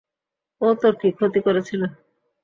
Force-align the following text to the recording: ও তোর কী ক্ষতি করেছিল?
ও 0.61 0.67
তোর 0.81 0.93
কী 1.01 1.09
ক্ষতি 1.11 1.39
করেছিল? 1.41 1.81